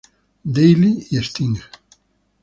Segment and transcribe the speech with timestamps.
[0.55, 1.59] Daily, y Sting.